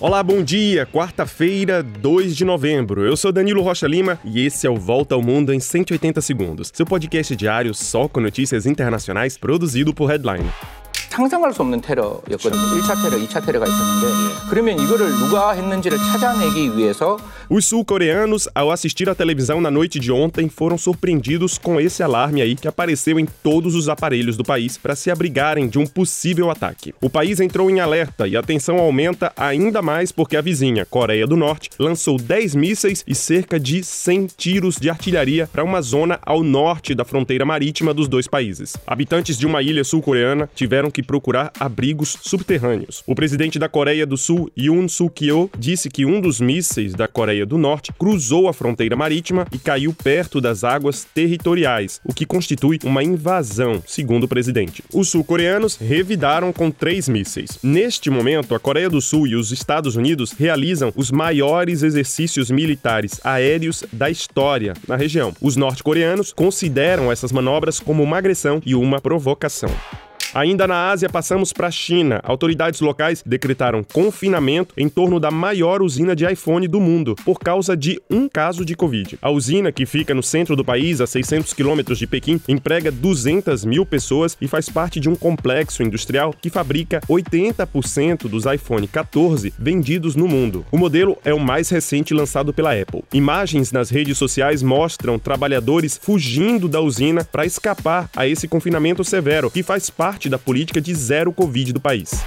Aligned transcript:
Olá, 0.00 0.22
bom 0.22 0.44
dia. 0.44 0.86
Quarta-feira, 0.86 1.82
2 1.82 2.36
de 2.36 2.44
novembro. 2.44 3.04
Eu 3.04 3.16
sou 3.16 3.32
Danilo 3.32 3.60
Rocha 3.60 3.88
Lima 3.88 4.16
e 4.24 4.46
esse 4.46 4.64
é 4.64 4.70
o 4.70 4.76
Volta 4.76 5.16
ao 5.16 5.20
Mundo 5.20 5.52
em 5.52 5.58
180 5.58 6.20
segundos. 6.20 6.70
Seu 6.72 6.86
podcast 6.86 7.34
diário 7.34 7.74
só 7.74 8.06
com 8.06 8.20
notícias 8.20 8.64
internacionais 8.64 9.36
produzido 9.36 9.92
por 9.92 10.08
Headline. 10.08 10.48
상상할 11.17 11.53
수 11.53 11.61
없는 11.61 11.81
테러였거든요. 11.81 12.81
1차 12.81 13.01
테러, 13.03 13.17
2차 13.17 13.45
테러가 13.45 13.67
있었는데 13.67 14.47
그러면 14.49 14.79
이거를 14.79 15.09
누가 15.19 15.51
했는지를 15.51 15.97
찾아내기 15.97 16.75
위해서 16.75 17.17
Os 17.49 17.65
sul-coreanos, 17.65 18.47
ao 18.55 18.71
assistir 18.71 19.09
à 19.09 19.13
televisão 19.13 19.61
na 19.61 19.69
noite 19.69 19.99
de 19.99 20.11
ontem, 20.11 20.49
foram 20.49 20.75
surpreendidos 20.75 21.57
com 21.57 21.79
esse 21.79 22.01
alarme 22.01 22.41
aí 22.41 22.55
que 22.55 22.67
apareceu 22.67 23.19
em 23.19 23.27
todos 23.43 23.75
os 23.75 23.89
aparelhos 23.89 24.35
do 24.37 24.43
país 24.43 24.77
para 24.77 24.95
se 24.95 25.11
abrigarem 25.11 25.67
de 25.67 25.77
um 25.77 25.85
possível 25.85 26.49
ataque. 26.49 26.95
O 26.99 27.09
país 27.09 27.39
entrou 27.39 27.69
em 27.69 27.79
alerta 27.79 28.27
e 28.27 28.35
a 28.35 28.41
tensão 28.41 28.79
aumenta 28.79 29.31
ainda 29.37 29.81
mais 29.81 30.11
porque 30.11 30.35
a 30.35 30.41
vizinha, 30.41 30.85
Coreia 30.85 31.27
do 31.27 31.35
Norte, 31.35 31.69
lançou 31.77 32.17
10 32.17 32.55
mísseis 32.55 33.03
e 33.05 33.13
cerca 33.13 33.59
de 33.59 33.83
100 33.83 34.27
tiros 34.35 34.77
de 34.77 34.89
artilharia 34.89 35.45
para 35.45 35.63
uma 35.63 35.81
zona 35.81 36.17
ao 36.25 36.41
norte 36.41 36.95
da 36.95 37.05
fronteira 37.05 37.45
marítima 37.45 37.93
dos 37.93 38.07
dois 38.07 38.27
países. 38.27 38.75
Habitantes 38.87 39.37
de 39.37 39.45
uma 39.45 39.61
ilha 39.61 39.83
sul-coreana 39.83 40.49
tiveram 40.55 40.89
que 40.89 41.03
procurar 41.08 41.50
abrigos 41.58 42.18
subterrâneos. 42.20 43.02
O 43.06 43.14
presidente 43.14 43.58
da 43.58 43.66
Coreia 43.66 44.04
do 44.04 44.18
Sul, 44.18 44.52
Yoon 44.56 44.86
Suk-yeol, 44.86 45.50
disse 45.58 45.88
que 45.88 46.04
um 46.04 46.20
dos 46.20 46.38
mísseis 46.38 46.94
da 46.94 47.08
Coreia 47.08 47.46
do 47.46 47.56
Norte 47.56 47.92
cruzou 47.98 48.46
a 48.46 48.52
fronteira 48.52 48.94
marítima 48.94 49.46
e 49.50 49.58
caiu 49.58 49.94
perto 49.94 50.38
das 50.38 50.64
águas 50.64 51.04
territoriais, 51.04 51.98
o 52.04 52.12
que 52.12 52.26
constitui 52.26 52.78
uma 52.84 53.02
invasão, 53.02 53.82
segundo 53.86 54.24
o 54.24 54.28
presidente. 54.28 54.84
Os 54.92 55.08
sul-coreanos 55.08 55.76
revidaram 55.76 56.52
com 56.52 56.70
três 56.70 57.08
mísseis. 57.08 57.58
Neste 57.62 58.10
momento, 58.10 58.54
a 58.54 58.60
Coreia 58.60 58.90
do 58.90 59.00
Sul 59.00 59.26
e 59.26 59.34
os 59.34 59.50
Estados 59.50 59.96
Unidos 59.96 60.32
realizam 60.32 60.92
os 60.94 61.10
maiores 61.10 61.82
exercícios 61.82 62.50
militares 62.50 63.18
aéreos 63.24 63.82
da 63.90 64.10
história 64.10 64.74
na 64.86 64.96
região. 64.96 65.34
Os 65.40 65.56
norte-coreanos 65.56 66.34
consideram 66.34 67.10
essas 67.10 67.32
manobras 67.32 67.80
como 67.80 68.02
uma 68.02 68.18
agressão 68.18 68.60
e 68.66 68.74
uma 68.74 69.00
provocação. 69.00 69.70
Ainda 70.34 70.66
na 70.66 70.90
Ásia, 70.90 71.08
passamos 71.08 71.52
para 71.52 71.68
a 71.68 71.70
China. 71.70 72.20
Autoridades 72.22 72.80
locais 72.80 73.22
decretaram 73.24 73.82
confinamento 73.82 74.74
em 74.76 74.88
torno 74.88 75.18
da 75.18 75.30
maior 75.30 75.80
usina 75.80 76.14
de 76.14 76.30
iPhone 76.30 76.68
do 76.68 76.80
mundo, 76.80 77.14
por 77.24 77.38
causa 77.38 77.76
de 77.76 78.00
um 78.10 78.28
caso 78.28 78.64
de 78.64 78.74
Covid. 78.74 79.18
A 79.22 79.30
usina, 79.30 79.72
que 79.72 79.86
fica 79.86 80.14
no 80.14 80.22
centro 80.22 80.54
do 80.54 80.64
país, 80.64 81.00
a 81.00 81.06
600 81.06 81.54
quilômetros 81.54 81.98
de 81.98 82.06
Pequim, 82.06 82.40
emprega 82.48 82.90
200 82.90 83.64
mil 83.64 83.86
pessoas 83.86 84.36
e 84.40 84.46
faz 84.46 84.68
parte 84.68 85.00
de 85.00 85.08
um 85.08 85.14
complexo 85.14 85.82
industrial 85.82 86.34
que 86.38 86.50
fabrica 86.50 87.00
80% 87.08 88.28
dos 88.28 88.44
iPhone 88.44 88.86
14 88.86 89.52
vendidos 89.58 90.14
no 90.14 90.28
mundo. 90.28 90.64
O 90.70 90.76
modelo 90.76 91.16
é 91.24 91.32
o 91.32 91.40
mais 91.40 91.68
recente 91.70 92.12
lançado 92.12 92.52
pela 92.52 92.78
Apple. 92.78 93.02
Imagens 93.12 93.72
nas 93.72 93.88
redes 93.90 94.18
sociais 94.18 94.62
mostram 94.62 95.18
trabalhadores 95.18 95.98
fugindo 96.00 96.68
da 96.68 96.80
usina 96.80 97.24
para 97.24 97.46
escapar 97.46 98.10
a 98.14 98.26
esse 98.26 98.46
confinamento 98.46 99.02
severo, 99.04 99.50
que 99.50 99.62
faz 99.62 99.88
parte 99.88 100.17
da 100.26 100.38
política 100.38 100.80
de 100.80 100.94
zero 100.94 101.30
Covid 101.30 101.74
do 101.74 101.80
país. 101.80 102.24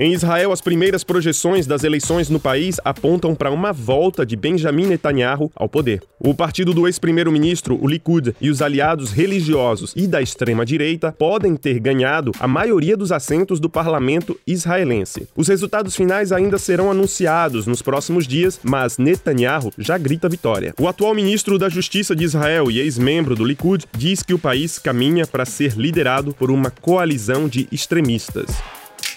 Em 0.00 0.12
Israel, 0.12 0.52
as 0.52 0.60
primeiras 0.60 1.02
projeções 1.02 1.66
das 1.66 1.82
eleições 1.82 2.30
no 2.30 2.38
país 2.38 2.76
apontam 2.84 3.34
para 3.34 3.50
uma 3.50 3.72
volta 3.72 4.24
de 4.24 4.36
Benjamin 4.36 4.86
Netanyahu 4.86 5.50
ao 5.56 5.68
poder. 5.68 6.04
O 6.20 6.32
partido 6.32 6.72
do 6.72 6.86
ex-primeiro-ministro, 6.86 7.76
o 7.82 7.88
Likud, 7.88 8.32
e 8.40 8.48
os 8.48 8.62
aliados 8.62 9.10
religiosos 9.10 9.92
e 9.96 10.06
da 10.06 10.22
extrema-direita 10.22 11.10
podem 11.10 11.56
ter 11.56 11.80
ganhado 11.80 12.30
a 12.38 12.46
maioria 12.46 12.96
dos 12.96 13.10
assentos 13.10 13.58
do 13.58 13.68
parlamento 13.68 14.38
israelense. 14.46 15.26
Os 15.34 15.48
resultados 15.48 15.96
finais 15.96 16.30
ainda 16.30 16.58
serão 16.58 16.92
anunciados 16.92 17.66
nos 17.66 17.82
próximos 17.82 18.24
dias, 18.24 18.60
mas 18.62 18.98
Netanyahu 18.98 19.72
já 19.76 19.98
grita 19.98 20.28
vitória. 20.28 20.74
O 20.78 20.86
atual 20.86 21.12
ministro 21.12 21.58
da 21.58 21.68
Justiça 21.68 22.14
de 22.14 22.22
Israel 22.22 22.70
e 22.70 22.78
ex-membro 22.78 23.34
do 23.34 23.44
Likud 23.44 23.84
diz 23.96 24.22
que 24.22 24.34
o 24.34 24.38
país 24.38 24.78
caminha 24.78 25.26
para 25.26 25.44
ser 25.44 25.72
liderado 25.72 26.32
por 26.32 26.52
uma 26.52 26.70
coalizão 26.70 27.48
de 27.48 27.66
extremistas. 27.72 28.46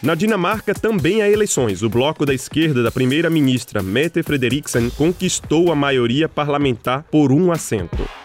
Na 0.04 0.16
Dinamarca 0.16 0.74
também 0.74 1.22
há 1.22 1.30
eleições. 1.30 1.84
O 1.84 1.90
bloco 1.90 2.26
da 2.26 2.34
esquerda 2.34 2.82
da 2.82 2.92
primeira-ministra 2.92 3.84
Mette 3.84 4.24
Frederiksen 4.24 4.90
conquistou 4.90 5.72
a 5.72 5.76
maioria 5.76 6.28
parlamentar 6.28 7.04
por 7.12 7.32
um 7.32 7.52
assento. 7.52 8.21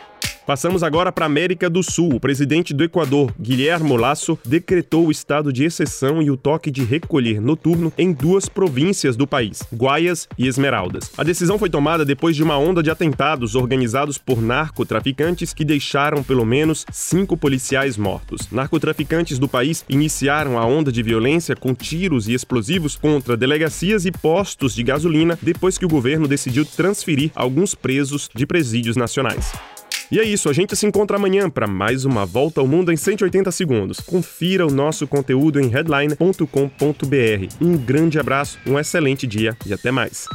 Passamos 0.46 0.84
agora 0.84 1.10
para 1.10 1.24
a 1.24 1.26
América 1.26 1.68
do 1.68 1.82
Sul. 1.82 2.14
O 2.14 2.20
presidente 2.20 2.72
do 2.72 2.84
Equador, 2.84 3.34
Guilherme 3.38 3.96
Lasso, 3.96 4.38
decretou 4.44 5.08
o 5.08 5.10
estado 5.10 5.52
de 5.52 5.64
exceção 5.64 6.22
e 6.22 6.30
o 6.30 6.36
toque 6.36 6.70
de 6.70 6.84
recolher 6.84 7.40
noturno 7.40 7.92
em 7.98 8.12
duas 8.12 8.48
províncias 8.48 9.16
do 9.16 9.26
país, 9.26 9.64
Guaias 9.74 10.28
e 10.38 10.46
Esmeraldas. 10.46 11.10
A 11.18 11.24
decisão 11.24 11.58
foi 11.58 11.68
tomada 11.68 12.04
depois 12.04 12.36
de 12.36 12.44
uma 12.44 12.56
onda 12.56 12.80
de 12.80 12.92
atentados 12.92 13.56
organizados 13.56 14.18
por 14.18 14.40
narcotraficantes 14.40 15.52
que 15.52 15.64
deixaram 15.64 16.22
pelo 16.22 16.46
menos 16.46 16.86
cinco 16.92 17.36
policiais 17.36 17.96
mortos. 17.96 18.48
Narcotraficantes 18.52 19.40
do 19.40 19.48
país 19.48 19.84
iniciaram 19.88 20.56
a 20.60 20.64
onda 20.64 20.92
de 20.92 21.02
violência 21.02 21.56
com 21.56 21.74
tiros 21.74 22.28
e 22.28 22.34
explosivos 22.34 22.94
contra 22.94 23.36
delegacias 23.36 24.06
e 24.06 24.12
postos 24.12 24.76
de 24.76 24.84
gasolina 24.84 25.36
depois 25.42 25.76
que 25.76 25.84
o 25.84 25.88
governo 25.88 26.28
decidiu 26.28 26.64
transferir 26.64 27.32
alguns 27.34 27.74
presos 27.74 28.30
de 28.32 28.46
presídios 28.46 28.96
nacionais. 28.96 29.52
E 30.10 30.20
é 30.20 30.24
isso, 30.24 30.48
a 30.48 30.52
gente 30.52 30.76
se 30.76 30.86
encontra 30.86 31.16
amanhã 31.16 31.50
para 31.50 31.66
mais 31.66 32.04
uma 32.04 32.24
volta 32.24 32.60
ao 32.60 32.66
mundo 32.66 32.92
em 32.92 32.96
180 32.96 33.50
segundos. 33.50 33.98
Confira 34.00 34.66
o 34.66 34.70
nosso 34.70 35.06
conteúdo 35.06 35.60
em 35.60 35.68
headline.com.br. 35.68 36.46
Um 37.60 37.76
grande 37.76 38.18
abraço, 38.18 38.58
um 38.66 38.78
excelente 38.78 39.26
dia 39.26 39.56
e 39.66 39.72
até 39.72 39.90
mais. 39.90 40.26